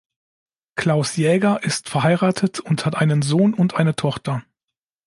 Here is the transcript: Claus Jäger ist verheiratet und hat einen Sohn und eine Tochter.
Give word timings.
Claus 0.73 1.15
Jäger 1.15 1.61
ist 1.61 1.87
verheiratet 1.87 2.59
und 2.59 2.87
hat 2.87 2.95
einen 2.95 3.21
Sohn 3.21 3.53
und 3.53 3.75
eine 3.75 3.95
Tochter. 3.95 4.41